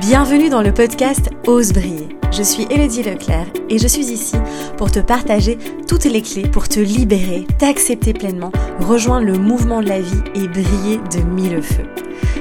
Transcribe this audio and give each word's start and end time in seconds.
Bienvenue 0.00 0.48
dans 0.48 0.60
le 0.60 0.74
podcast 0.74 1.30
Ose 1.46 1.72
briller. 1.72 2.08
Je 2.32 2.42
suis 2.42 2.66
Elodie 2.68 3.04
Leclerc 3.04 3.46
et 3.70 3.78
je 3.78 3.86
suis 3.86 4.06
ici 4.06 4.34
pour 4.76 4.90
te 4.90 4.98
partager 4.98 5.56
toutes 5.86 6.06
les 6.06 6.20
clés 6.20 6.48
pour 6.48 6.68
te 6.68 6.80
libérer, 6.80 7.46
t'accepter 7.60 8.12
pleinement, 8.12 8.50
rejoindre 8.80 9.26
le 9.26 9.38
mouvement 9.38 9.80
de 9.80 9.88
la 9.88 10.00
vie 10.00 10.22
et 10.34 10.48
briller 10.48 10.98
de 11.12 11.22
mille 11.22 11.62
feux. 11.62 11.86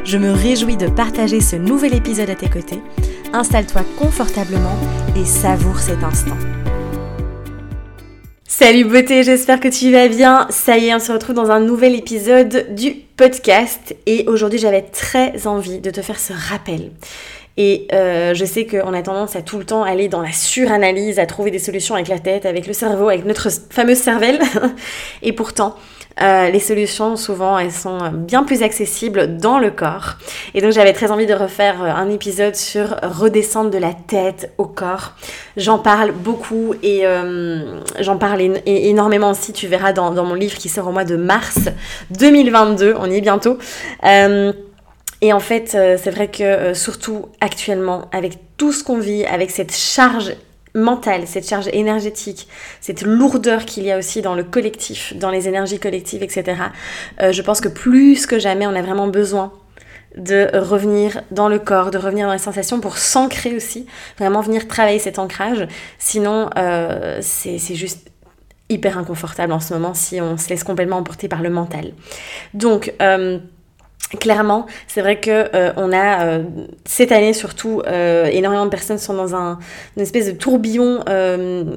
Je 0.03 0.17
me 0.17 0.31
réjouis 0.31 0.77
de 0.77 0.87
partager 0.87 1.41
ce 1.41 1.55
nouvel 1.55 1.93
épisode 1.93 2.31
à 2.31 2.35
tes 2.35 2.49
côtés. 2.49 2.81
Installe-toi 3.33 3.83
confortablement 3.99 4.77
et 5.15 5.23
savoure 5.23 5.77
cet 5.77 6.03
instant. 6.03 6.37
Salut 8.47 8.85
beauté, 8.85 9.23
j'espère 9.23 9.59
que 9.59 9.67
tu 9.67 9.91
vas 9.91 10.07
bien. 10.07 10.47
Ça 10.49 10.77
y 10.77 10.87
est, 10.87 10.95
on 10.95 10.99
se 10.99 11.11
retrouve 11.11 11.35
dans 11.35 11.51
un 11.51 11.59
nouvel 11.59 11.95
épisode 11.95 12.73
du 12.73 12.93
podcast 12.93 13.95
et 14.05 14.25
aujourd'hui 14.27 14.57
j'avais 14.57 14.83
très 14.83 15.47
envie 15.47 15.79
de 15.79 15.91
te 15.91 16.01
faire 16.01 16.19
ce 16.19 16.33
rappel. 16.33 16.91
Et 17.55 17.87
euh, 17.93 18.33
je 18.33 18.45
sais 18.45 18.65
qu'on 18.65 18.93
a 18.93 19.01
tendance 19.03 19.35
à 19.35 19.43
tout 19.43 19.59
le 19.59 19.65
temps 19.65 19.83
aller 19.83 20.07
dans 20.07 20.21
la 20.21 20.31
suranalyse, 20.31 21.19
à 21.19 21.27
trouver 21.27 21.51
des 21.51 21.59
solutions 21.59 21.93
avec 21.93 22.07
la 22.07 22.17
tête, 22.17 22.45
avec 22.45 22.65
le 22.65 22.73
cerveau, 22.73 23.09
avec 23.09 23.25
notre 23.25 23.49
fameuse 23.69 23.99
cervelle. 23.99 24.39
Et 25.21 25.33
pourtant, 25.33 25.75
euh, 26.21 26.49
les 26.49 26.59
solutions, 26.59 27.15
souvent, 27.15 27.59
elles 27.59 27.71
sont 27.71 28.11
bien 28.11 28.43
plus 28.43 28.63
accessibles 28.63 29.37
dans 29.37 29.59
le 29.59 29.69
corps. 29.69 30.15
Et 30.55 30.61
donc, 30.61 30.71
j'avais 30.71 30.93
très 30.93 31.11
envie 31.11 31.27
de 31.27 31.33
refaire 31.35 31.83
euh, 31.83 31.89
un 31.89 32.09
épisode 32.09 32.55
sur 32.55 32.95
redescendre 33.03 33.69
de 33.69 33.77
la 33.77 33.93
tête 33.93 34.51
au 34.57 34.65
corps. 34.65 35.13
J'en 35.55 35.77
parle 35.77 36.11
beaucoup 36.11 36.73
et 36.81 37.03
j'en 37.99 38.17
parle 38.17 38.41
énormément 38.65 39.29
aussi. 39.29 39.53
Tu 39.53 39.67
verras 39.67 39.93
dans, 39.93 40.09
dans, 40.09 40.25
mon 40.25 40.33
livre 40.33 40.57
qui 40.57 40.69
sort 40.69 40.87
au 40.87 40.91
mois 40.91 41.05
de 41.05 41.15
mars 41.15 41.59
2022. 42.09 42.95
On 42.97 43.11
y 43.11 43.17
est 43.17 43.21
bientôt. 43.21 43.59
Et 45.23 45.31
en 45.31 45.39
fait, 45.39 45.73
euh, 45.73 45.97
c'est 45.97 46.11
vrai 46.11 46.27
que 46.27 46.43
euh, 46.43 46.73
surtout 46.73 47.29
actuellement, 47.39 48.09
avec 48.11 48.33
tout 48.57 48.73
ce 48.73 48.83
qu'on 48.83 48.99
vit, 48.99 49.23
avec 49.23 49.51
cette 49.51 49.73
charge 49.73 50.35
mentale, 50.75 51.27
cette 51.27 51.47
charge 51.47 51.69
énergétique, 51.71 52.49
cette 52.81 53.03
lourdeur 53.03 53.63
qu'il 53.63 53.83
y 53.83 53.91
a 53.91 53.97
aussi 53.97 54.21
dans 54.21 54.35
le 54.35 54.43
collectif, 54.43 55.13
dans 55.15 55.31
les 55.31 55.47
énergies 55.47 55.79
collectives, 55.79 56.23
etc., 56.23 56.63
euh, 57.21 57.31
je 57.31 57.41
pense 57.41 57.61
que 57.61 57.69
plus 57.69 58.25
que 58.25 58.37
jamais, 58.37 58.67
on 58.67 58.75
a 58.75 58.81
vraiment 58.81 59.07
besoin 59.07 59.53
de 60.17 60.49
revenir 60.53 61.21
dans 61.31 61.47
le 61.47 61.57
corps, 61.57 61.89
de 61.89 61.97
revenir 61.97 62.27
dans 62.27 62.33
les 62.33 62.39
sensations 62.39 62.81
pour 62.81 62.97
s'ancrer 62.97 63.55
aussi, 63.55 63.85
vraiment 64.19 64.41
venir 64.41 64.67
travailler 64.67 64.99
cet 64.99 65.19
ancrage. 65.19 65.69
Sinon, 65.99 66.49
c'est 67.21 67.75
juste 67.75 68.11
hyper 68.69 68.97
inconfortable 68.97 69.53
en 69.53 69.59
ce 69.59 69.73
moment 69.73 69.93
si 69.93 70.21
on 70.21 70.37
se 70.37 70.49
laisse 70.49 70.63
complètement 70.63 70.97
emporter 70.97 71.27
par 71.27 71.41
le 71.41 71.49
mental. 71.49 71.93
Donc, 72.53 72.93
Clairement, 74.19 74.67
c'est 74.87 75.01
vrai 75.01 75.19
que 75.19 75.49
euh, 75.55 75.71
on 75.75 75.91
a 75.91 76.25
euh, 76.25 76.43
cette 76.85 77.11
année 77.11 77.33
surtout 77.33 77.81
euh, 77.87 78.25
énormément 78.25 78.65
de 78.65 78.69
personnes 78.69 78.99
sont 78.99 79.15
dans 79.15 79.33
un, 79.33 79.57
une 79.97 80.03
espèce 80.03 80.27
de 80.27 80.31
tourbillon 80.33 80.99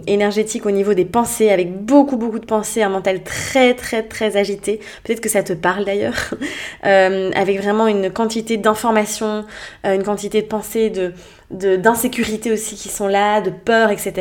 énergétique 0.07 0.67
au 0.67 0.71
niveau 0.71 0.93
des 0.93 1.07
pensées, 1.07 1.49
avec 1.51 1.73
beaucoup 1.85 2.19
beaucoup 2.19 2.39
de 2.39 2.45
pensées, 2.45 2.83
un 2.83 2.91
mental 2.91 3.23
très 3.23 3.75
très 3.75 4.03
très 4.03 4.37
agité. 4.37 4.81
Peut-être 5.03 5.21
que 5.21 5.31
ça 5.31 5.43
te 5.43 5.55
parle 5.55 5.87
d'ailleurs, 5.87 6.35
avec 6.83 7.59
vraiment 7.61 7.87
une 7.87 8.11
quantité 8.11 8.59
d'informations, 8.59 9.45
une 9.85 10.03
quantité 10.03 10.43
de 10.43 10.47
pensées, 10.47 10.91
de 10.91 11.15
d'insécurité 11.51 12.53
aussi 12.53 12.75
qui 12.75 12.89
sont 12.89 13.07
là, 13.07 13.41
de 13.41 13.51
peur, 13.51 13.91
etc. 13.91 14.15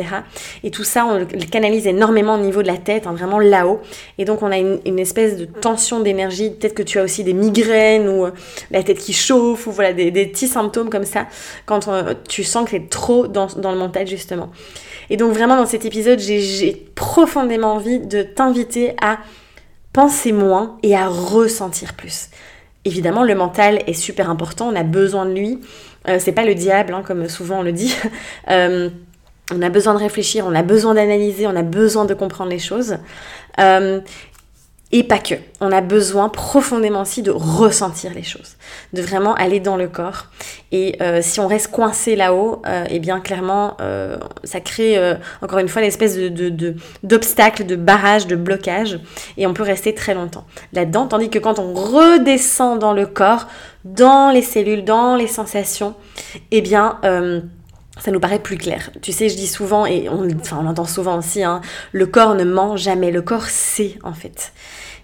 Et 0.62 0.70
tout 0.70 0.84
ça, 0.84 1.04
on 1.06 1.18
le 1.18 1.50
canalise 1.50 1.86
énormément 1.86 2.34
au 2.34 2.38
niveau 2.38 2.62
de 2.62 2.68
la 2.68 2.76
tête, 2.76 3.06
hein, 3.06 3.14
vraiment 3.14 3.40
là-haut. 3.40 3.80
Et 4.18 4.24
donc, 4.24 4.42
on 4.42 4.52
a 4.52 4.58
une, 4.58 4.98
espèce 4.98 5.36
de 5.36 5.44
tension 5.44 6.00
d'énergie. 6.00 6.50
Peut-être 6.50 6.74
que 6.74 6.82
tu 6.82 6.98
as 6.98 7.02
aussi 7.02 7.24
des 7.24 7.32
migraines 7.32 8.08
ou 8.08 8.26
euh, 8.26 8.30
la 8.70 8.82
tête 8.82 8.98
qui 8.98 9.12
chauffe 9.12 9.66
ou 9.66 9.72
voilà, 9.72 9.92
des, 9.92 10.10
petits 10.10 10.48
symptômes 10.48 10.88
comme 10.88 11.04
ça 11.04 11.26
quand 11.66 11.88
tu 12.28 12.44
sens 12.44 12.64
que 12.64 12.70
c'est 12.72 12.88
trop 12.88 13.26
dans, 13.26 13.46
dans 13.46 13.72
le 13.72 13.78
mental, 13.78 14.06
justement. 14.06 14.50
Et 15.10 15.16
donc, 15.16 15.32
vraiment, 15.32 15.56
dans 15.56 15.66
cet 15.66 15.84
épisode, 15.84 16.18
j'ai 16.18 16.90
profondément 16.94 17.74
envie 17.74 17.98
de 17.98 18.22
t'inviter 18.22 18.94
à 19.02 19.18
penser 19.92 20.32
moins 20.32 20.78
et 20.82 20.94
à 20.94 21.08
ressentir 21.08 21.94
plus. 21.94 22.28
Évidemment, 22.84 23.24
le 23.24 23.34
mental 23.34 23.82
est 23.88 23.94
super 23.94 24.30
important, 24.30 24.68
on 24.68 24.76
a 24.76 24.84
besoin 24.84 25.26
de 25.26 25.32
lui. 25.32 25.58
Euh, 26.08 26.18
c'est 26.20 26.32
pas 26.32 26.44
le 26.44 26.54
diable, 26.54 26.94
hein, 26.94 27.02
comme 27.04 27.28
souvent 27.28 27.60
on 27.60 27.62
le 27.62 27.72
dit. 27.72 27.94
Euh, 28.48 28.90
on 29.52 29.62
a 29.62 29.70
besoin 29.70 29.94
de 29.94 29.98
réfléchir, 29.98 30.44
on 30.46 30.54
a 30.54 30.62
besoin 30.62 30.94
d'analyser, 30.94 31.46
on 31.46 31.56
a 31.56 31.62
besoin 31.62 32.04
de 32.04 32.14
comprendre 32.14 32.50
les 32.50 32.58
choses. 32.58 32.98
Euh, 33.58 34.00
et 34.92 35.02
pas 35.02 35.18
que. 35.18 35.34
On 35.60 35.72
a 35.72 35.80
besoin 35.80 36.28
profondément 36.28 37.02
aussi 37.02 37.22
de 37.22 37.30
ressentir 37.30 38.14
les 38.14 38.22
choses, 38.22 38.56
de 38.92 39.02
vraiment 39.02 39.34
aller 39.34 39.58
dans 39.58 39.76
le 39.76 39.88
corps. 39.88 40.26
Et 40.70 40.98
si 41.22 41.40
on 41.40 41.48
reste 41.48 41.72
coincé 41.72 42.14
là-haut, 42.14 42.62
eh 42.88 42.98
bien 42.98 43.20
clairement, 43.20 43.76
ça 44.44 44.60
crée 44.60 44.96
encore 45.42 45.58
une 45.58 45.68
fois 45.68 45.82
l'espèce 45.82 46.16
de, 46.16 46.74
d'obstacle, 47.02 47.64
de, 47.64 47.74
de 47.74 47.82
barrage, 47.82 48.26
de 48.26 48.36
blocage, 48.36 49.00
et 49.36 49.46
on 49.46 49.54
peut 49.54 49.62
rester 49.62 49.94
très 49.94 50.14
longtemps 50.14 50.44
là-dedans. 50.72 51.06
Tandis 51.06 51.30
que 51.30 51.38
quand 51.38 51.58
on 51.58 51.74
redescend 51.74 52.78
dans 52.78 52.92
le 52.92 53.06
corps, 53.06 53.48
dans 53.84 54.30
les 54.30 54.42
cellules, 54.42 54.84
dans 54.84 55.16
les 55.16 55.28
sensations, 55.28 55.94
eh 56.50 56.60
bien, 56.60 56.98
euh, 57.04 57.40
ça 57.98 58.10
nous 58.10 58.20
paraît 58.20 58.38
plus 58.38 58.56
clair. 58.56 58.90
Tu 59.02 59.12
sais, 59.12 59.28
je 59.28 59.36
dis 59.36 59.46
souvent, 59.46 59.86
et 59.86 60.08
on, 60.08 60.28
enfin, 60.40 60.58
on 60.62 60.66
entend 60.66 60.84
souvent 60.84 61.18
aussi, 61.18 61.42
hein, 61.42 61.60
le 61.92 62.06
corps 62.06 62.34
ne 62.34 62.44
ment 62.44 62.76
jamais, 62.76 63.10
le 63.10 63.22
corps 63.22 63.48
sait 63.48 63.98
en 64.02 64.12
fait. 64.12 64.52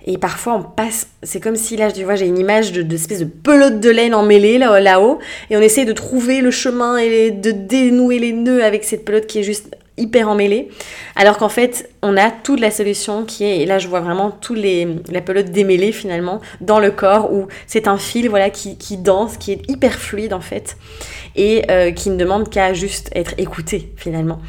Et 0.05 0.19
parfois 0.19 0.55
on 0.55 0.63
passe, 0.63 1.07
c'est 1.23 1.41
comme 1.41 1.57
si 1.57 1.77
là, 1.77 1.93
tu 1.93 2.03
vois, 2.03 2.17
j'ai 2.17 2.27
une 2.27 2.39
image 2.39 2.73
de, 2.73 2.83
de, 2.83 2.95
espèce 2.95 3.21
de 3.21 3.25
pelote 3.25 3.79
de 3.79 3.89
laine 3.89 4.15
emmêlée 4.15 4.59
là, 4.59 4.81
là-haut, 4.81 5.21
et 5.49 5.57
on 5.57 5.61
essaie 5.61 5.85
de 5.85 5.93
trouver 5.93 6.41
le 6.41 6.51
chemin 6.51 6.97
et 6.97 7.31
de 7.31 7.53
dénouer 7.53 8.19
les 8.19 8.33
nœuds 8.33 8.65
avec 8.65 8.85
cette 8.85 9.05
pelote 9.05 9.27
qui 9.27 9.39
est 9.39 9.45
juste 9.45 9.77
hyper 10.03 10.29
emmêlée, 10.29 10.69
alors 11.17 11.39
qu'en 11.39 11.49
fait, 11.49 11.91
on 12.03 12.17
a 12.17 12.31
toute 12.31 12.61
la 12.61 12.71
solution 12.71 13.25
qui 13.25 13.45
est, 13.45 13.61
et 13.61 13.67
là 13.67 13.79
je 13.79 13.89
vois 13.89 14.01
vraiment 14.01 14.31
tous 14.31 14.55
les, 14.55 14.89
la 15.11 15.21
pelote 15.21 15.51
démêlée 15.51 15.93
finalement 15.93 16.41
dans 16.61 16.81
le 16.81 16.91
corps, 16.91 17.33
où 17.33 17.47
c'est 17.67 17.89
un 17.89 17.97
fil 17.97 18.29
voilà 18.29 18.51
qui, 18.51 18.77
qui, 18.77 18.97
danse, 18.97 19.37
qui 19.37 19.53
est 19.53 19.71
hyper 19.71 19.95
fluide 19.95 20.33
en 20.33 20.41
fait, 20.41 20.77
et 21.37 21.65
euh, 21.71 21.93
qui 21.93 22.11
ne 22.11 22.17
demande 22.17 22.51
qu'à 22.51 22.75
juste 22.75 23.11
être 23.15 23.35
écouté 23.39 23.93
finalement, 23.97 24.41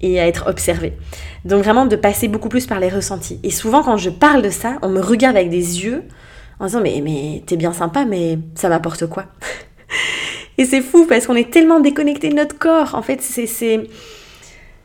et 0.00 0.20
à 0.20 0.26
être 0.26 0.48
observé. 0.48 0.94
Donc 1.44 1.62
vraiment 1.62 1.86
de 1.86 1.96
passer 1.96 2.28
beaucoup 2.28 2.48
plus 2.48 2.66
par 2.66 2.80
les 2.80 2.88
ressentis. 2.88 3.38
Et 3.42 3.50
souvent 3.50 3.82
quand 3.82 3.98
je 3.98 4.10
parle 4.10 4.42
de 4.42 4.50
ça, 4.50 4.78
on 4.82 4.88
me 4.88 5.00
regarde 5.00 5.36
avec 5.36 5.50
des 5.50 5.84
yeux 5.84 6.02
en 6.58 6.66
disant 6.66 6.80
mais, 6.80 7.00
mais 7.04 7.42
t'es 7.46 7.56
bien 7.56 7.72
sympa, 7.72 8.04
mais 8.04 8.38
ça 8.54 8.68
m'apporte 8.68 9.06
quoi? 9.06 9.26
Et 10.56 10.64
c'est 10.64 10.80
fou 10.80 11.06
parce 11.08 11.26
qu'on 11.26 11.34
est 11.34 11.50
tellement 11.50 11.80
déconnecté 11.80 12.28
de 12.28 12.34
notre 12.34 12.56
corps. 12.56 12.94
En 12.94 13.02
fait, 13.02 13.20
c'est 13.20 13.88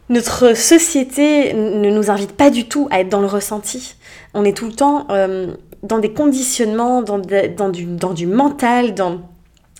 notre 0.09 0.57
société 0.57 1.53
ne 1.53 1.89
nous 1.91 2.09
invite 2.09 2.33
pas 2.33 2.49
du 2.49 2.67
tout 2.67 2.87
à 2.91 2.99
être 2.99 3.09
dans 3.09 3.21
le 3.21 3.27
ressenti. 3.27 3.95
On 4.33 4.43
est 4.43 4.57
tout 4.57 4.65
le 4.65 4.73
temps 4.73 5.07
euh, 5.11 5.53
dans 5.83 5.99
des 5.99 6.11
conditionnements, 6.11 7.01
dans, 7.01 7.19
dans, 7.19 7.69
du, 7.69 7.85
dans 7.85 8.13
du 8.13 8.25
mental. 8.25 8.95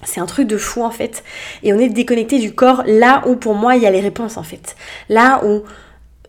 C'est 0.04 0.22
un 0.22 0.26
truc 0.28 0.48
de 0.48 0.58
fou 0.58 0.84
en 0.84 0.92
fait. 0.92 1.24
Et 1.64 1.74
on 1.74 1.80
est 1.80 1.90
déconnecté 1.90 2.40
du 2.40 2.54
corps 2.54 2.84
là 2.86 3.24
où 3.28 3.36
pour 3.36 3.56
moi 3.56 3.76
il 3.76 3.82
y 3.82 3.88
a 3.88 3.92
les 3.92 4.00
réponses 4.00 4.38
en 4.38 4.44
fait. 4.44 4.76
Là 5.10 5.42
où 5.46 5.64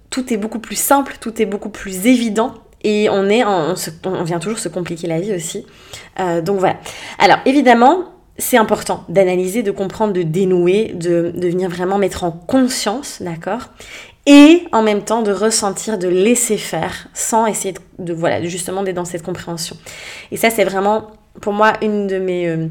tout 0.09 0.33
est 0.33 0.39
beaucoup 0.39 0.59
plus 0.59 0.77
simple, 0.77 1.16
tout 1.21 1.41
est 1.41 1.47
beaucoup 1.47 1.71
plus 1.71 2.06
évident. 2.06 2.55
Et 2.83 3.10
on, 3.10 3.28
est 3.28 3.44
on 3.44 4.25
vient 4.25 4.39
toujours 4.39 4.59
se 4.59 4.71
compliquer 4.71 5.06
la 5.06 5.21
vie 5.21 5.34
aussi. 5.34 5.66
Euh, 6.19 6.41
donc 6.41 6.59
voilà. 6.59 6.78
Alors 7.19 7.39
évidemment, 7.44 8.06
c'est 8.41 8.56
important 8.56 9.05
d'analyser, 9.09 9.62
de 9.62 9.71
comprendre, 9.71 10.12
de 10.12 10.23
dénouer, 10.23 10.93
de, 10.95 11.33
de 11.34 11.49
venir 11.49 11.69
vraiment 11.69 11.99
mettre 11.99 12.25
en 12.25 12.33
conscience, 12.33 13.23
d'accord? 13.23 13.69
Et 14.27 14.65
en 14.73 14.83
même 14.83 15.03
temps 15.03 15.23
de 15.23 15.33
ressentir, 15.33 15.99
de 15.99 16.09
laisser 16.09 16.56
faire, 16.56 17.09
sans 17.15 17.47
essayer 17.47 17.75
de, 17.99 18.12
voilà, 18.12 18.43
justement 18.45 18.83
d'être 18.83 18.97
dans 18.97 19.05
cette 19.05 19.23
compréhension. 19.23 19.77
Et 20.31 20.37
ça, 20.37 20.51
c'est 20.51 20.65
vraiment, 20.65 21.11
pour 21.41 21.53
moi, 21.53 21.73
une 21.83 22.06
de 22.06 22.19
mes... 22.19 22.48
Euh, 22.48 22.66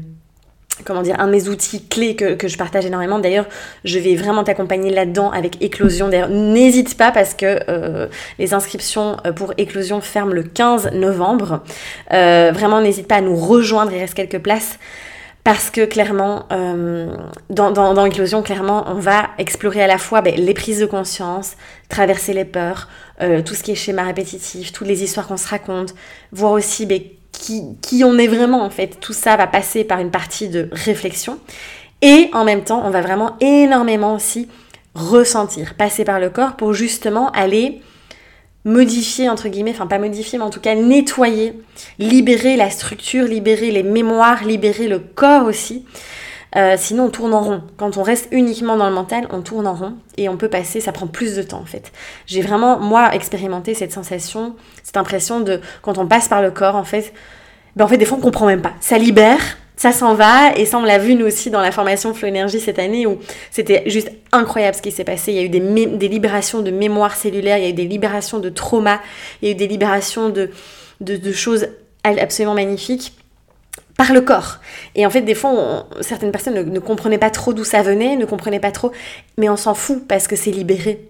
comment 0.86 1.02
dire, 1.02 1.16
un 1.18 1.26
de 1.26 1.32
mes 1.32 1.48
outils 1.48 1.84
clés 1.84 2.16
que, 2.16 2.34
que 2.36 2.48
je 2.48 2.56
partage 2.56 2.86
énormément. 2.86 3.18
D'ailleurs, 3.18 3.46
je 3.84 3.98
vais 3.98 4.14
vraiment 4.16 4.44
t'accompagner 4.44 4.88
là-dedans 4.90 5.30
avec 5.30 5.62
Éclosion. 5.62 6.08
D'ailleurs, 6.08 6.30
n'hésite 6.30 6.96
pas 6.96 7.12
parce 7.12 7.34
que 7.34 7.60
euh, 7.68 8.06
les 8.38 8.54
inscriptions 8.54 9.18
euh, 9.26 9.32
pour 9.32 9.52
Éclosion 9.58 10.00
ferment 10.00 10.32
le 10.32 10.42
15 10.42 10.92
novembre. 10.92 11.62
vraiment, 12.08 12.80
n'hésite 12.80 13.08
pas 13.08 13.16
à 13.16 13.20
nous 13.20 13.36
rejoindre, 13.36 13.92
il 13.92 13.98
reste 13.98 14.14
quelques 14.14 14.38
places. 14.38 14.78
Parce 15.42 15.70
que 15.70 15.86
clairement, 15.86 16.44
euh, 16.52 17.16
dans, 17.48 17.70
dans, 17.70 18.04
l'éclosion, 18.04 18.42
clairement, 18.42 18.84
on 18.88 18.94
va 18.94 19.30
explorer 19.38 19.82
à 19.82 19.86
la 19.86 19.96
fois 19.96 20.20
ben, 20.20 20.34
les 20.34 20.54
prises 20.54 20.80
de 20.80 20.86
conscience, 20.86 21.56
traverser 21.88 22.34
les 22.34 22.44
peurs, 22.44 22.88
euh, 23.22 23.42
tout 23.42 23.54
ce 23.54 23.62
qui 23.62 23.72
est 23.72 23.74
schéma 23.74 24.02
répétitif, 24.04 24.72
toutes 24.72 24.86
les 24.86 25.02
histoires 25.02 25.26
qu'on 25.26 25.38
se 25.38 25.48
raconte, 25.48 25.94
voir 26.32 26.52
aussi 26.52 26.84
ben, 26.84 27.00
qui, 27.32 27.62
qui 27.80 28.04
on 28.04 28.18
est 28.18 28.26
vraiment 28.26 28.62
en 28.62 28.70
fait. 28.70 28.98
Tout 29.00 29.14
ça 29.14 29.36
va 29.36 29.46
passer 29.46 29.84
par 29.84 29.98
une 30.00 30.10
partie 30.10 30.48
de 30.48 30.68
réflexion. 30.72 31.38
Et 32.02 32.30
en 32.34 32.44
même 32.44 32.62
temps, 32.62 32.82
on 32.84 32.90
va 32.90 33.00
vraiment 33.00 33.36
énormément 33.40 34.14
aussi 34.14 34.48
ressentir, 34.94 35.74
passer 35.74 36.04
par 36.04 36.20
le 36.20 36.28
corps 36.30 36.56
pour 36.56 36.74
justement 36.74 37.30
aller 37.30 37.80
modifier, 38.64 39.28
entre 39.28 39.48
guillemets, 39.48 39.72
enfin 39.72 39.86
pas 39.86 39.98
modifier, 39.98 40.38
mais 40.38 40.44
en 40.44 40.50
tout 40.50 40.60
cas 40.60 40.74
nettoyer, 40.74 41.60
libérer 41.98 42.56
la 42.56 42.70
structure, 42.70 43.26
libérer 43.26 43.70
les 43.70 43.82
mémoires, 43.82 44.44
libérer 44.44 44.88
le 44.88 44.98
corps 44.98 45.46
aussi. 45.46 45.84
Euh, 46.56 46.74
sinon, 46.76 47.04
on 47.04 47.10
tourne 47.10 47.32
en 47.32 47.40
rond. 47.40 47.62
Quand 47.76 47.96
on 47.96 48.02
reste 48.02 48.28
uniquement 48.32 48.76
dans 48.76 48.88
le 48.88 48.94
mental, 48.94 49.28
on 49.30 49.40
tourne 49.40 49.66
en 49.66 49.74
rond 49.74 49.94
et 50.16 50.28
on 50.28 50.36
peut 50.36 50.48
passer, 50.48 50.80
ça 50.80 50.90
prend 50.92 51.06
plus 51.06 51.36
de 51.36 51.42
temps 51.42 51.60
en 51.60 51.64
fait. 51.64 51.92
J'ai 52.26 52.42
vraiment, 52.42 52.78
moi, 52.80 53.14
expérimenté 53.14 53.74
cette 53.74 53.92
sensation, 53.92 54.56
cette 54.82 54.96
impression 54.96 55.40
de, 55.40 55.60
quand 55.82 55.98
on 55.98 56.06
passe 56.06 56.28
par 56.28 56.42
le 56.42 56.50
corps, 56.50 56.74
en 56.74 56.84
fait, 56.84 57.12
ben 57.76 57.84
en 57.84 57.88
fait, 57.88 57.98
des 57.98 58.04
fois, 58.04 58.18
on 58.18 58.20
comprend 58.20 58.46
même 58.46 58.62
pas. 58.62 58.72
Ça 58.80 58.98
libère, 58.98 59.40
ça 59.80 59.92
s'en 59.92 60.12
va, 60.12 60.54
et 60.58 60.66
ça, 60.66 60.76
on 60.76 60.82
l'a 60.82 60.98
vu 60.98 61.14
nous 61.14 61.24
aussi 61.24 61.48
dans 61.48 61.62
la 61.62 61.72
formation 61.72 62.12
Flow 62.12 62.28
Energy 62.28 62.60
cette 62.60 62.78
année 62.78 63.06
où 63.06 63.18
c'était 63.50 63.82
juste 63.86 64.12
incroyable 64.30 64.76
ce 64.76 64.82
qui 64.82 64.92
s'est 64.92 65.04
passé. 65.04 65.32
Il 65.32 65.36
y 65.36 65.38
a 65.38 65.42
eu 65.42 65.48
des, 65.48 66.08
libérations 66.08 66.60
de 66.60 66.70
mémoire 66.70 67.16
cellulaire, 67.16 67.56
il 67.56 67.64
y 67.64 67.66
a 67.66 67.70
eu 67.70 67.72
des 67.72 67.86
libérations 67.86 68.40
de 68.40 68.50
trauma, 68.50 69.00
il 69.40 69.48
y 69.48 69.48
a 69.48 69.52
eu 69.52 69.54
des 69.54 69.66
libérations 69.66 70.28
de, 70.28 70.50
choses 71.32 71.68
absolument 72.04 72.52
magnifiques 72.52 73.14
par 73.96 74.12
le 74.12 74.20
corps. 74.20 74.58
Et 74.96 75.06
en 75.06 75.10
fait, 75.10 75.22
des 75.22 75.34
fois, 75.34 75.88
certaines 76.02 76.30
personnes 76.30 76.62
ne, 76.62 76.78
comprenaient 76.78 77.16
pas 77.16 77.30
trop 77.30 77.54
d'où 77.54 77.64
ça 77.64 77.80
venait, 77.80 78.16
ne 78.16 78.26
comprenaient 78.26 78.60
pas 78.60 78.72
trop, 78.72 78.92
mais 79.38 79.48
on 79.48 79.56
s'en 79.56 79.72
fout 79.72 80.06
parce 80.06 80.28
que 80.28 80.36
c'est 80.36 80.50
libéré 80.50 81.09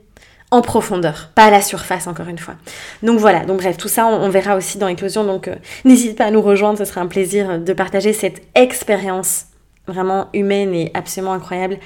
en 0.51 0.63
profondeur, 0.63 1.31
pas 1.35 1.45
à 1.45 1.51
la 1.51 1.63
surface 1.63 2.07
encore 2.07 2.29
une 2.29 2.39
fois. 2.39 2.55
Donc 3.03 3.19
voilà, 3.19 3.45
donc 3.45 3.59
bref, 3.59 3.77
tout 3.77 3.89
ça 3.89 4.07
on, 4.07 4.29
verra 4.29 4.57
aussi 4.57 4.79
dans 4.79 4.89
l'éclosion, 4.89 5.25
donc 5.25 5.49
euh, 5.49 5.55
n'hésite 5.85 6.17
pas 6.19 6.25
à 6.25 6.31
nous 6.31 6.43
rejoindre, 6.43 6.79
ce 6.79 6.85
sera 6.85 7.01
un 7.01 7.07
plaisir 7.07 7.61
de 7.61 7.73
partager 7.73 8.13
cette 8.13 8.43
expérience 8.55 9.47
vraiment 9.87 10.29
humaine 10.35 10.75
et 10.75 10.91
absolument 10.95 11.33
incroyable 11.33 11.79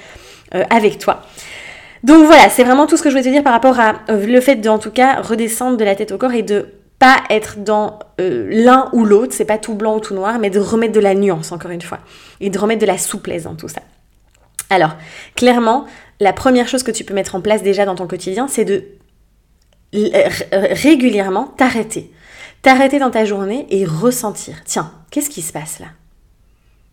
euh, 0.55 0.65
avec 0.71 0.99
toi. 0.99 1.23
Donc 2.03 2.27
voilà, 2.27 2.49
c'est 2.51 2.65
vraiment 2.65 2.87
tout 2.87 2.97
ce 2.97 3.03
que 3.03 3.09
je 3.09 3.15
voulais 3.15 3.25
te 3.25 3.31
dire 3.31 3.43
par 3.43 3.53
rapport 3.53 3.81
à 3.81 3.95
euh, 4.11 4.27
le 4.27 4.41
fait 4.41 4.57
de, 4.57 4.69
en 4.69 4.79
tout 4.79 4.91
cas, 4.91 5.21
redescendre 5.21 5.77
de 5.77 5.85
la 5.85 5.95
tête 5.95 6.13
au 6.13 6.19
corps 6.19 6.33
et 6.33 6.43
de 6.43 6.69
pas 6.99 7.17
être 7.29 7.59
dans 7.59 7.99
l'un 8.19 8.89
ou 8.93 9.05
l'autre, 9.05 9.35
c'est 9.35 9.45
pas 9.45 9.59
tout 9.59 9.75
blanc 9.75 9.97
ou 9.97 10.01
tout 10.01 10.15
noir, 10.15 10.39
mais 10.39 10.49
de 10.49 10.61
remettre 10.61 10.93
de 10.93 11.01
la 11.01 11.15
nuance, 11.15 11.51
encore 11.53 11.71
une 11.71 11.83
fois, 11.83 11.99
et 12.41 12.51
de 12.51 12.59
remettre 12.59 12.81
de 12.81 12.87
la 12.87 12.99
souplesse 12.99 13.43
dans 13.43 13.57
tout 13.57 13.69
ça. 13.69 13.81
Alors, 14.71 14.97
clairement, 15.35 15.87
la 16.21 16.33
première 16.33 16.69
chose 16.69 16.83
que 16.83 16.91
tu 16.91 17.05
peux 17.05 17.15
mettre 17.15 17.35
en 17.35 17.41
place 17.41 17.63
déjà 17.63 17.85
dans 17.85 17.95
ton 17.95 18.07
quotidien, 18.07 18.49
c'est 18.49 18.65
de 18.65 18.85
régulièrement 19.93 21.47
t'arrêter. 21.57 22.11
T'arrêter 22.63 22.99
dans 22.99 23.11
ta 23.11 23.25
journée 23.25 23.67
et 23.71 23.85
ressentir. 23.85 24.57
Tiens, 24.65 24.91
qu'est-ce 25.11 25.31
qui 25.31 25.43
se 25.43 25.53
passe 25.53 25.79
là? 25.79 25.87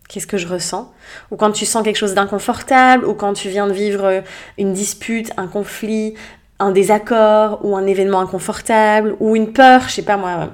Qu'est-ce 0.08 0.26
que 0.26 0.36
je 0.36 0.46
ressens? 0.46 0.92
Ou 1.30 1.36
quand 1.36 1.52
tu 1.52 1.64
sens 1.64 1.82
quelque 1.82 1.96
chose 1.96 2.14
d'inconfortable, 2.14 3.06
ou 3.06 3.14
quand 3.14 3.32
tu 3.32 3.48
viens 3.48 3.66
de 3.66 3.72
vivre 3.72 4.22
une 4.58 4.74
dispute, 4.74 5.32
un 5.38 5.46
conflit, 5.46 6.14
un 6.62 6.70
désaccord 6.70 7.60
ou 7.64 7.76
un 7.76 7.86
événement 7.86 8.20
inconfortable 8.20 9.16
ou 9.18 9.34
une 9.34 9.52
peur, 9.52 9.88
je 9.88 9.94
sais 9.94 10.02
pas 10.02 10.16
moi, 10.16 10.50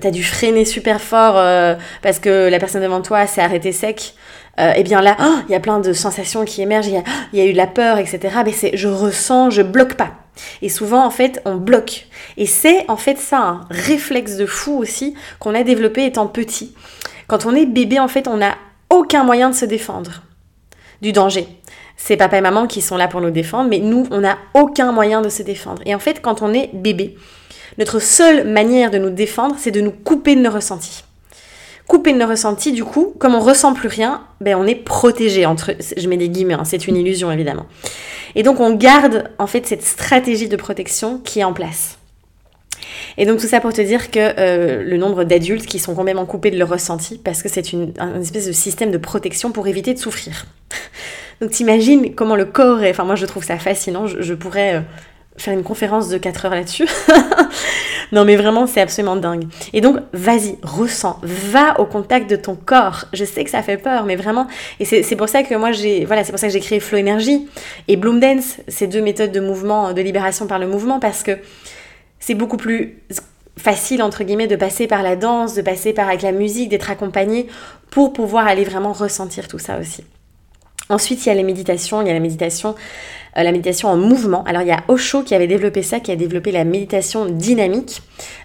t'as 0.00 0.10
dû 0.10 0.22
freiner 0.22 0.64
super 0.64 1.00
fort 1.00 1.36
euh, 1.38 1.74
parce 2.02 2.18
que 2.18 2.48
la 2.50 2.58
personne 2.58 2.82
devant 2.82 3.00
toi 3.00 3.26
s'est 3.26 3.40
arrêtée 3.40 3.72
sec, 3.72 4.14
eh 4.58 4.82
bien 4.82 5.00
là, 5.00 5.16
oh, 5.20 5.36
il 5.48 5.52
y 5.52 5.54
a 5.54 5.60
plein 5.60 5.80
de 5.80 5.92
sensations 5.92 6.44
qui 6.44 6.62
émergent, 6.62 6.86
il 6.86 6.94
y, 6.94 6.96
a, 6.96 7.02
y 7.34 7.40
a 7.40 7.46
eu 7.46 7.52
de 7.52 7.56
la 7.56 7.66
peur, 7.66 7.98
etc. 7.98 8.20
Mais 8.44 8.52
c'est 8.52 8.76
je 8.76 8.88
ressens, 8.88 9.50
je 9.50 9.62
bloque 9.62 9.94
pas. 9.94 10.12
Et 10.62 10.68
souvent, 10.68 11.04
en 11.04 11.10
fait, 11.10 11.40
on 11.44 11.56
bloque. 11.56 12.06
Et 12.36 12.46
c'est 12.46 12.88
en 12.88 12.96
fait 12.96 13.18
ça, 13.18 13.38
un 13.38 13.60
réflexe 13.70 14.36
de 14.36 14.46
fou 14.46 14.78
aussi 14.78 15.14
qu'on 15.38 15.54
a 15.54 15.62
développé 15.62 16.04
étant 16.04 16.26
petit. 16.26 16.74
Quand 17.26 17.46
on 17.46 17.54
est 17.54 17.66
bébé, 17.66 17.98
en 17.98 18.08
fait, 18.08 18.28
on 18.28 18.36
n'a 18.38 18.54
aucun 18.90 19.24
moyen 19.24 19.50
de 19.50 19.54
se 19.54 19.64
défendre 19.64 20.22
du 21.02 21.12
danger 21.12 21.46
c'est 21.96 22.16
papa 22.16 22.38
et 22.38 22.40
maman 22.40 22.66
qui 22.66 22.82
sont 22.82 22.96
là 22.96 23.08
pour 23.08 23.20
nous 23.20 23.30
défendre, 23.30 23.70
mais 23.70 23.78
nous, 23.78 24.06
on 24.10 24.20
n'a 24.20 24.38
aucun 24.54 24.92
moyen 24.92 25.22
de 25.22 25.28
se 25.28 25.42
défendre. 25.42 25.82
Et 25.86 25.94
en 25.94 25.98
fait, 25.98 26.20
quand 26.20 26.42
on 26.42 26.52
est 26.52 26.70
bébé, 26.74 27.16
notre 27.78 27.98
seule 28.00 28.46
manière 28.46 28.90
de 28.90 28.98
nous 28.98 29.10
défendre, 29.10 29.56
c'est 29.58 29.70
de 29.70 29.80
nous 29.80 29.90
couper 29.90 30.36
de 30.36 30.40
nos 30.40 30.50
ressentis. 30.50 31.04
Couper 31.88 32.12
de 32.12 32.18
nos 32.18 32.26
ressentis, 32.26 32.72
du 32.72 32.84
coup, 32.84 33.14
comme 33.18 33.34
on 33.34 33.40
ressent 33.40 33.72
plus 33.72 33.88
rien, 33.88 34.24
ben 34.40 34.56
on 34.56 34.66
est 34.66 34.74
protégé 34.74 35.46
entre, 35.46 35.72
je 35.96 36.08
mets 36.08 36.16
des 36.16 36.28
guillemets, 36.28 36.54
hein, 36.54 36.64
c'est 36.64 36.88
une 36.88 36.96
illusion 36.96 37.30
évidemment. 37.30 37.66
Et 38.34 38.42
donc 38.42 38.60
on 38.60 38.74
garde 38.74 39.30
en 39.38 39.46
fait 39.46 39.66
cette 39.66 39.82
stratégie 39.82 40.48
de 40.48 40.56
protection 40.56 41.18
qui 41.18 41.40
est 41.40 41.44
en 41.44 41.52
place. 41.52 41.98
Et 43.18 43.24
donc 43.24 43.40
tout 43.40 43.46
ça 43.46 43.60
pour 43.60 43.72
te 43.72 43.80
dire 43.80 44.10
que 44.10 44.18
euh, 44.20 44.82
le 44.82 44.96
nombre 44.96 45.24
d'adultes 45.24 45.66
qui 45.66 45.78
sont 45.78 45.94
complètement 45.94 46.26
coupés 46.26 46.50
de 46.50 46.58
leur 46.58 46.68
ressenti 46.68 47.18
parce 47.22 47.42
que 47.42 47.48
c'est 47.48 47.72
une, 47.72 47.92
espèce 48.20 48.46
de 48.46 48.52
système 48.52 48.90
de 48.90 48.98
protection 48.98 49.52
pour 49.52 49.68
éviter 49.68 49.94
de 49.94 49.98
souffrir. 49.98 50.46
donc 51.40 51.50
t'imagines 51.50 52.14
comment 52.14 52.36
le 52.36 52.46
corps 52.46 52.82
est... 52.82 52.90
Enfin 52.90 53.04
moi 53.04 53.14
je 53.14 53.26
trouve 53.26 53.44
ça 53.44 53.58
fascinant, 53.58 54.06
je, 54.06 54.34
pourrais... 54.34 54.76
Euh, 54.76 54.80
faire 55.38 55.54
une 55.54 55.62
conférence 55.62 56.08
de 56.08 56.18
4 56.18 56.46
heures 56.46 56.54
là-dessus. 56.54 56.88
non 58.12 58.24
mais 58.24 58.36
vraiment 58.36 58.66
c'est 58.66 58.80
absolument 58.80 59.16
dingue. 59.16 59.44
Et 59.72 59.80
donc 59.80 59.98
vas-y, 60.12 60.58
ressens, 60.62 61.18
va 61.22 61.78
au 61.80 61.86
contact 61.86 62.28
de 62.30 62.36
ton 62.36 62.56
corps. 62.56 63.06
Je 63.12 63.24
sais 63.24 63.44
que 63.44 63.50
ça 63.50 63.62
fait 63.62 63.76
peur, 63.76 64.04
mais 64.04 64.16
vraiment, 64.16 64.46
et 64.80 64.84
c'est 64.84 65.16
pour 65.16 65.28
ça 65.28 65.42
que 65.42 65.54
moi 65.54 65.72
j'ai, 65.72 66.04
voilà, 66.04 66.24
c'est 66.24 66.32
pour 66.32 66.38
ça 66.38 66.46
que 66.46 66.52
j'ai 66.52 66.60
créé 66.60 66.80
Flow 66.80 66.98
Energy 66.98 67.48
et 67.88 67.96
Bloom 67.96 68.20
Dance, 68.20 68.56
ces 68.68 68.86
deux 68.86 69.02
méthodes 69.02 69.32
de 69.32 69.40
mouvement, 69.40 69.92
de 69.92 70.02
libération 70.02 70.46
par 70.46 70.58
le 70.58 70.66
mouvement, 70.66 71.00
parce 71.00 71.22
que 71.22 71.38
c'est 72.18 72.34
beaucoup 72.34 72.56
plus 72.56 73.02
facile 73.58 74.02
entre 74.02 74.24
guillemets 74.24 74.46
de 74.46 74.56
passer 74.56 74.86
par 74.86 75.02
la 75.02 75.16
danse, 75.16 75.54
de 75.54 75.62
passer 75.62 75.92
par 75.92 76.08
avec 76.08 76.22
la 76.22 76.32
musique, 76.32 76.68
d'être 76.68 76.90
accompagné 76.90 77.46
pour 77.90 78.12
pouvoir 78.12 78.46
aller 78.46 78.64
vraiment 78.64 78.92
ressentir 78.92 79.48
tout 79.48 79.58
ça 79.58 79.78
aussi. 79.78 80.04
Ensuite, 80.88 81.26
il 81.26 81.28
y 81.28 81.32
a 81.32 81.34
les 81.34 81.42
méditations, 81.42 82.00
il 82.00 82.06
y 82.06 82.10
a 82.10 82.14
la 82.14 82.20
méditation, 82.20 82.76
euh, 83.36 83.42
la 83.42 83.50
méditation 83.50 83.88
en 83.88 83.96
mouvement. 83.96 84.44
Alors 84.44 84.62
il 84.62 84.68
y 84.68 84.72
a 84.72 84.84
Osho 84.86 85.22
qui 85.22 85.34
avait 85.34 85.48
développé 85.48 85.82
ça, 85.82 85.98
qui 85.98 86.12
a 86.12 86.16
développé 86.16 86.52
la 86.52 86.64
méditation 86.64 87.26
dynamique, 87.26 88.02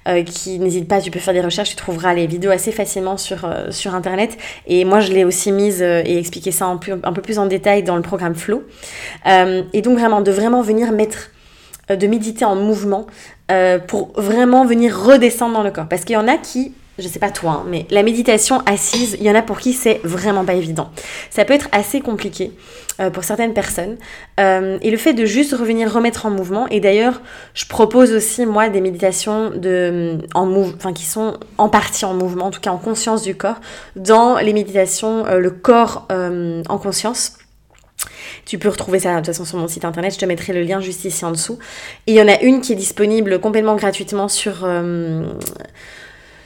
euh, 0.08 0.24
qui 0.24 0.58
n'hésite 0.58 0.88
pas, 0.88 1.02
tu 1.02 1.12
peux 1.12 1.20
faire 1.20 1.36
des 1.36 1.42
recherches, 1.42 1.70
tu 1.70 1.76
trouveras 1.76 2.16
les 2.16 2.26
vidéos 2.26 2.52
assez 2.52 2.72
facilement 2.72 3.16
sur, 3.18 3.46
euh, 3.46 3.70
sur 3.70 3.94
internet. 3.94 4.38
Et 4.66 4.86
moi 4.86 5.00
je 5.02 5.14
l'ai 5.14 5.24
aussi 5.24 5.52
mise 5.52 5.82
et 5.82 6.18
expliqué 6.18 6.52
ça 6.52 6.66
un 6.66 6.78
peu, 6.78 7.00
un 7.04 7.14
peu 7.14 7.22
plus 7.22 7.38
en 7.38 7.46
détail 7.46 7.84
dans 7.84 7.96
le 7.96 8.02
programme 8.02 8.36
Flow. 8.36 8.64
et 9.26 9.82
donc 9.82 9.98
vraiment, 9.98 10.22
de 10.22 10.32
vraiment 10.32 10.62
venir 10.62 10.92
mettre 10.92 11.30
de 11.90 12.08
méditer 12.08 12.46
en 12.46 12.56
mouvement 12.56 13.06
pour 13.88 14.14
vraiment 14.16 14.66
venir 14.66 14.98
redescendre 14.98 15.54
dans 15.54 15.64
le 15.64 15.72
corps. 15.72 15.88
Parce 15.88 16.06
qu'il 16.06 16.16
y 16.16 16.18
en 16.18 16.28
a 16.28 16.38
qui, 16.38 16.74
je 17.00 17.08
sais 17.08 17.20
pas 17.20 17.32
toi, 17.32 17.52
hein, 17.52 17.66
mais 17.68 17.86
la 17.90 18.04
méditation 18.04 18.62
assise, 18.66 19.18
il 19.20 19.26
y 19.26 19.32
en 19.32 19.36
a 19.36 19.42
pour 19.42 19.60
qui 19.60 19.74
c'est 19.74 20.02
vraiment 20.04 20.46
pas 20.46 20.54
évident. 20.54 20.92
Ça 21.30 21.46
peut 21.46 21.54
être 21.54 21.70
assez 21.72 22.02
compliqué 22.02 22.52
euh, 23.00 23.10
pour 23.10 23.24
certaines 23.24 23.54
personnes. 23.54 23.98
Euh, 24.40 24.78
et 24.82 24.92
le 24.92 24.98
fait 24.98 25.14
de 25.14 25.26
juste 25.26 25.54
revenir 25.54 25.92
remettre 25.92 26.26
en 26.26 26.32
mouvement, 26.32 26.68
et 26.68 26.80
d'ailleurs, 26.80 27.22
je 27.54 27.66
propose 27.66 28.12
aussi 28.14 28.46
moi 28.46 28.70
des 28.70 28.82
méditations 28.82 29.52
de, 29.52 30.20
en 30.34 30.52
enfin, 30.52 30.94
qui 30.94 31.06
sont 31.06 31.38
en 31.58 31.70
partie 31.70 32.06
en 32.06 32.14
mouvement, 32.14 32.46
en 32.46 32.52
tout 32.52 32.62
cas 32.62 32.72
en 32.72 32.78
conscience 32.78 33.24
du 33.24 33.36
corps, 33.36 33.60
dans 33.96 34.38
les 34.38 34.54
méditations, 34.54 35.26
le 35.26 35.52
corps 35.52 36.08
en 36.10 36.78
conscience. 36.78 37.38
Tu 38.46 38.58
peux 38.58 38.70
retrouver 38.70 39.00
ça 39.00 39.12
de 39.12 39.18
toute 39.18 39.28
façon 39.28 39.46
sur 39.46 39.58
mon 39.58 39.68
site 39.68 39.86
internet, 39.86 40.14
je 40.14 40.20
te 40.20 40.26
mettrai 40.26 40.54
le 40.54 40.64
lien 40.64 40.80
juste 40.80 41.06
ici 41.06 41.24
en 41.26 41.32
dessous. 41.32 41.60
Et 42.08 42.14
il 42.14 42.16
y 42.16 42.22
en 42.22 42.28
a 42.28 42.42
une 42.42 42.62
qui 42.62 42.74
est 42.74 42.76
disponible 42.76 43.40
complètement 43.40 43.76
gratuitement 43.76 44.28
sur, 44.28 44.64
euh, 44.64 45.24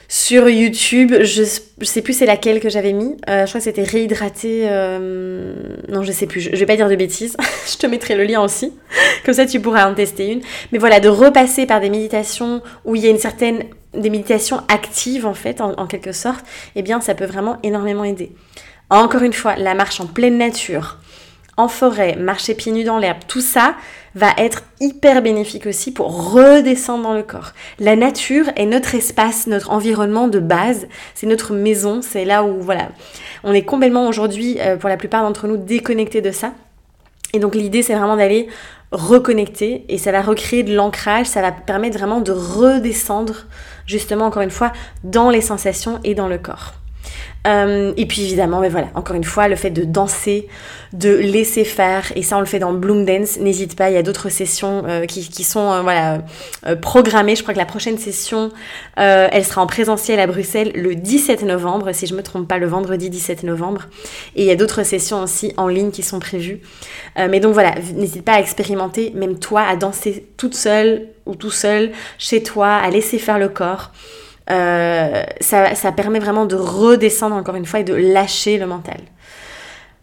sur 0.08 0.48
YouTube. 0.48 1.12
Je, 1.20 1.42
je 1.78 1.84
sais 1.84 2.02
plus 2.02 2.12
c'est 2.12 2.26
laquelle 2.26 2.60
que 2.60 2.68
j'avais 2.68 2.92
mis. 2.92 3.16
Euh, 3.28 3.44
je 3.44 3.50
crois 3.50 3.60
que 3.60 3.64
c'était 3.64 3.82
réhydraté. 3.82 4.66
Euh, 4.68 5.54
non, 5.88 6.02
je 6.02 6.12
sais 6.12 6.26
plus. 6.26 6.40
Je, 6.40 6.50
je, 6.50 6.56
vais 6.56 6.66
pas 6.66 6.76
dire 6.76 6.88
de 6.88 6.96
bêtises. 6.96 7.36
je 7.66 7.76
te 7.76 7.86
mettrai 7.86 8.16
le 8.16 8.24
lien 8.24 8.40
aussi. 8.40 8.72
Comme 9.24 9.34
ça, 9.34 9.46
tu 9.46 9.60
pourras 9.60 9.90
en 9.90 9.94
tester 9.94 10.30
une. 10.30 10.40
Mais 10.72 10.78
voilà, 10.78 11.00
de 11.00 11.08
repasser 11.08 11.66
par 11.66 11.80
des 11.80 11.90
méditations 11.90 12.62
où 12.84 12.96
il 12.96 13.02
y 13.02 13.06
a 13.06 13.10
une 13.10 13.18
certaine 13.18 13.64
des 13.94 14.10
méditations 14.10 14.62
actives 14.68 15.26
en 15.26 15.34
fait, 15.34 15.60
en, 15.60 15.72
en 15.74 15.86
quelque 15.86 16.12
sorte, 16.12 16.44
eh 16.74 16.82
bien, 16.82 17.00
ça 17.00 17.14
peut 17.14 17.24
vraiment 17.24 17.58
énormément 17.62 18.04
aider. 18.04 18.32
Encore 18.90 19.22
une 19.22 19.32
fois, 19.32 19.56
la 19.56 19.74
marche 19.74 20.00
en 20.00 20.06
pleine 20.06 20.38
nature, 20.38 20.98
en 21.56 21.68
forêt, 21.68 22.16
marcher 22.16 22.54
pieds 22.54 22.72
nus 22.72 22.84
dans 22.84 22.98
l'herbe, 22.98 23.18
tout 23.26 23.40
ça 23.40 23.74
va 24.16 24.32
être 24.38 24.62
hyper 24.80 25.20
bénéfique 25.20 25.66
aussi 25.66 25.92
pour 25.92 26.32
redescendre 26.32 27.04
dans 27.04 27.14
le 27.14 27.22
corps. 27.22 27.52
La 27.78 27.96
nature 27.96 28.46
est 28.56 28.64
notre 28.64 28.94
espace, 28.94 29.46
notre 29.46 29.70
environnement 29.70 30.26
de 30.26 30.40
base, 30.40 30.88
c'est 31.14 31.26
notre 31.26 31.52
maison, 31.52 32.00
c'est 32.00 32.24
là 32.24 32.42
où 32.42 32.60
voilà, 32.60 32.88
on 33.44 33.52
est 33.52 33.62
complètement 33.62 34.08
aujourd'hui 34.08 34.56
euh, 34.58 34.76
pour 34.76 34.88
la 34.88 34.96
plupart 34.96 35.22
d'entre 35.22 35.46
nous 35.46 35.58
déconnectés 35.58 36.22
de 36.22 36.30
ça. 36.30 36.54
Et 37.34 37.38
donc 37.38 37.54
l'idée 37.54 37.82
c'est 37.82 37.94
vraiment 37.94 38.16
d'aller 38.16 38.48
reconnecter 38.90 39.84
et 39.90 39.98
ça 39.98 40.12
va 40.12 40.22
recréer 40.22 40.62
de 40.62 40.74
l'ancrage, 40.74 41.26
ça 41.26 41.42
va 41.42 41.52
permettre 41.52 41.98
vraiment 41.98 42.20
de 42.20 42.32
redescendre 42.32 43.44
justement 43.86 44.26
encore 44.26 44.42
une 44.42 44.50
fois 44.50 44.72
dans 45.04 45.28
les 45.28 45.42
sensations 45.42 46.00
et 46.04 46.14
dans 46.14 46.28
le 46.28 46.38
corps. 46.38 46.72
Euh, 47.46 47.92
et 47.96 48.06
puis 48.06 48.22
évidemment, 48.22 48.60
mais 48.60 48.68
voilà, 48.68 48.88
encore 48.94 49.16
une 49.16 49.24
fois, 49.24 49.48
le 49.48 49.56
fait 49.56 49.70
de 49.70 49.84
danser, 49.84 50.48
de 50.92 51.10
laisser 51.10 51.64
faire, 51.64 52.12
et 52.16 52.22
ça 52.22 52.36
on 52.36 52.40
le 52.40 52.46
fait 52.46 52.58
dans 52.58 52.72
Bloom 52.72 53.04
Dance, 53.04 53.38
n'hésite 53.38 53.76
pas, 53.76 53.90
il 53.90 53.94
y 53.94 53.98
a 53.98 54.02
d'autres 54.02 54.28
sessions 54.28 54.82
euh, 54.86 55.06
qui, 55.06 55.44
sont 55.44 55.72
euh, 55.72 55.82
voilà, 55.82 56.18
programmées. 56.80 57.36
Je 57.36 57.42
crois 57.42 57.54
que 57.54 57.58
la 57.58 57.66
prochaine 57.66 57.98
session, 57.98 58.50
elle 58.96 59.44
sera 59.44 59.62
en 59.62 59.66
présentiel 59.66 60.18
à 60.20 60.26
Bruxelles 60.26 60.72
le 60.74 60.94
17 60.94 61.42
novembre, 61.42 61.92
si 61.92 62.06
je 62.06 62.14
me 62.14 62.22
trompe 62.22 62.48
pas, 62.48 62.58
le 62.58 62.66
vendredi 62.66 63.10
17 63.10 63.44
novembre. 63.44 63.82
Et 64.34 64.42
il 64.42 64.46
y 64.46 64.50
a 64.50 64.56
d'autres 64.56 64.82
sessions 64.82 65.22
aussi 65.22 65.52
en 65.56 65.68
ligne 65.68 65.90
qui 65.90 66.02
sont 66.02 66.18
prévues. 66.18 66.60
mais 67.16 67.40
donc 67.40 67.52
voilà, 67.52 67.74
n'hésite 67.94 68.24
pas 68.24 68.34
à 68.34 68.40
expérimenter, 68.40 69.12
même 69.14 69.38
toi, 69.38 69.62
à 69.62 69.76
danser 69.76 70.26
toute 70.36 70.54
seule 70.54 71.08
ou 71.26 71.34
tout 71.34 71.50
seul, 71.50 71.92
chez 72.18 72.42
toi, 72.42 72.74
à 72.74 72.90
laisser 72.90 73.18
faire 73.18 73.38
le 73.38 73.48
corps. 73.48 73.92
Euh, 74.50 75.24
ça, 75.40 75.74
ça, 75.74 75.92
permet 75.92 76.20
vraiment 76.20 76.46
de 76.46 76.54
redescendre 76.54 77.34
encore 77.34 77.56
une 77.56 77.66
fois 77.66 77.80
et 77.80 77.84
de 77.84 77.94
lâcher 77.94 78.58
le 78.58 78.66
mental. 78.66 78.98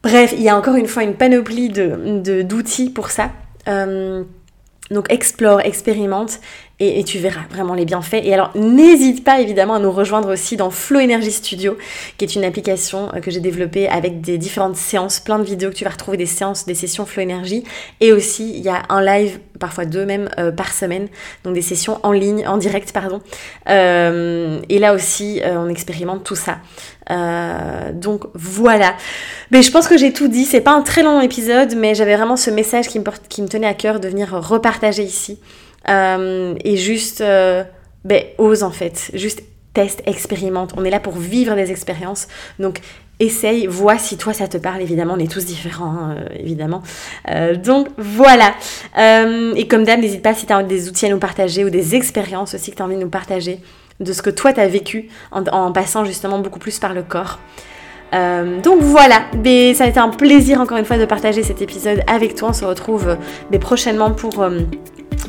Bref, 0.04 0.34
il 0.34 0.42
y 0.42 0.50
a 0.50 0.58
encore 0.58 0.76
une 0.76 0.88
fois 0.88 1.04
une 1.04 1.16
panoplie 1.16 1.70
de, 1.70 2.42
d'outils 2.42 2.90
pour 2.90 3.10
ça. 3.10 3.32
Euh, 3.70 4.24
donc 4.92 5.12
explore, 5.12 5.62
expérimente 5.62 6.40
et, 6.84 7.04
tu 7.04 7.20
verras 7.20 7.42
vraiment 7.50 7.74
les 7.74 7.86
bienfaits. 7.86 8.22
Et 8.24 8.34
alors 8.34 8.52
n'hésite 8.56 9.24
pas 9.24 9.40
évidemment 9.40 9.76
à 9.76 9.80
nous 9.80 9.92
rejoindre 9.92 10.32
aussi 10.32 10.58
dans 10.58 10.70
Flow 10.70 11.00
Energy 11.00 11.32
Studio, 11.32 11.78
qui 12.18 12.26
est 12.26 12.36
une 12.36 12.44
application 12.44 13.10
euh, 13.14 13.20
que 13.20 13.32
j'ai 13.32 13.40
développée 13.40 13.88
avec 13.88 14.22
des 14.22 14.38
différentes 14.38 14.76
séances, 14.76 15.20
plein 15.20 15.40
de 15.40 15.44
vidéos 15.44 15.70
que 15.70 15.76
tu 15.76 15.84
vas 15.84 15.92
retrouver 15.92 16.18
des 16.18 16.26
séances, 16.26 16.66
des 16.66 16.76
sessions 16.76 17.06
Flow 17.06 17.24
Energy. 17.24 17.64
Et 18.00 18.12
aussi 18.12 18.52
il 18.56 18.62
y 18.62 18.70
a 18.70 18.84
un 18.90 19.04
live, 19.04 19.40
parfois 19.60 19.86
deux 19.86 20.06
même 20.06 20.30
euh, 20.38 20.52
par 20.52 20.74
semaine, 20.74 21.08
donc 21.44 21.54
des 21.54 21.62
sessions 21.62 22.00
en 22.04 22.12
ligne, 22.12 22.48
en 22.48 22.58
direct 22.58 22.92
pardon. 22.92 23.22
Euh, 23.70 24.60
et 24.70 24.80
là 24.80 24.94
aussi 24.94 25.42
on 25.44 25.70
expérimente 25.70 26.24
tout 26.24 26.36
ça. 26.36 26.58
donc 27.94 28.26
voilà. 28.34 28.96
Mais 29.52 29.62
je 29.62 29.72
pense 29.72 29.88
que 29.88 29.98
j'ai 29.98 30.14
tout 30.14 30.28
dit. 30.28 30.46
C'est 30.46 30.62
pas 30.62 30.72
un 30.72 30.82
très 30.82 31.04
long 31.04 31.22
épisode, 31.22 31.76
mais 31.76 31.96
j'avais 31.96 32.16
vraiment 32.16 32.38
ce 32.38 32.50
message 32.50 32.88
qui 32.88 33.00
me, 33.00 33.06
qui 33.30 33.42
me 33.42 33.48
tenait 33.48 33.68
à 33.68 33.74
cœur 33.74 34.00
de 34.00 34.08
venir 34.08 34.32
repartager 34.32 35.04
ici. 35.04 35.40
Euh, 35.90 36.56
et 36.64 36.78
juste, 36.78 37.22
euh, 37.22 37.64
ben, 38.06 38.24
ose 38.38 38.64
en 38.64 38.72
fait. 38.72 39.12
Juste 39.14 39.44
teste, 39.74 40.04
expérimente. 40.06 40.74
On 40.78 40.86
est 40.86 40.90
là 40.90 41.00
pour 41.00 41.14
vivre 41.14 41.56
des 41.56 41.72
expériences. 41.72 42.28
Donc, 42.60 42.80
essaye, 43.20 43.68
vois 43.68 43.98
si 43.98 44.18
toi 44.18 44.34
ça 44.34 44.48
te 44.48 44.58
parle. 44.58 44.82
Évidemment, 44.82 45.16
on 45.16 45.20
est 45.20 45.32
tous 45.32 45.46
différents, 45.46 45.94
hein, 45.94 46.16
euh, 46.18 46.36
évidemment. 46.40 46.84
donc, 47.64 47.88
voilà. 47.98 48.54
et 48.98 49.68
comme 49.68 49.84
d'hab, 49.84 50.00
n'hésite 50.00 50.22
pas 50.22 50.34
si 50.34 50.46
tu 50.46 50.54
as 50.54 50.64
des 50.64 50.90
outils 50.90 51.06
à 51.06 51.10
nous 51.10 51.20
partager 51.20 51.66
ou 51.66 51.70
des 51.70 51.96
expériences 51.96 52.54
aussi 52.54 52.72
que 52.72 52.78
tu 52.78 52.82
as 52.82 52.86
envie 52.86 52.96
de 52.96 53.02
nous 53.02 53.10
partager 53.10 53.60
de 54.00 54.12
ce 54.12 54.24
que 54.24 54.32
toi 54.32 54.52
tu 54.54 54.60
as 54.60 54.68
vécu 54.68 55.10
en, 55.32 55.72
passant 55.72 56.04
justement 56.04 56.40
beaucoup 56.40 56.60
plus 56.60 56.80
par 56.80 56.94
le 56.94 57.04
corps. 57.04 57.40
donc 58.12 58.82
voilà, 58.82 59.24
mais 59.44 59.74
ça 59.74 59.86
a 59.86 59.88
été 59.88 60.00
un 60.00 60.10
plaisir 60.10 60.60
encore 60.60 60.78
une 60.78 60.86
fois 60.86 60.98
de 60.98 61.06
partager 61.06 61.42
cet 61.44 61.62
épisode 61.62 62.02
avec 62.08 62.36
toi. 62.36 62.50
On 62.50 62.54
se 62.54 62.66
retrouve 62.66 63.18
mais 63.52 63.60
prochainement 63.60 64.12
pour 64.12 64.44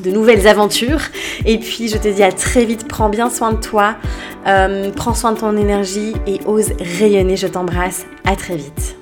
de 0.05 0.11
nouvelles 0.11 0.47
aventures. 0.47 1.01
Et 1.47 1.59
puis 1.59 1.89
je 1.89 1.97
te 1.97 2.09
dis 2.09 2.23
à 2.23 2.33
très 2.33 2.65
vite, 2.65 2.87
prends 2.87 3.09
bien 3.09 3.31
soin 3.31 3.53
de 3.53 3.61
toi, 3.61 3.97
euh, 4.47 4.91
prends 4.95 5.15
soin 5.15 5.33
de 5.33 5.39
ton 5.39 5.57
énergie 5.57 6.15
et 6.27 6.41
ose 6.47 6.73
rayonner. 6.99 7.37
Je 7.37 7.47
t'embrasse, 7.47 8.07
à 8.25 8.37
très 8.37 8.57
vite. 8.57 8.94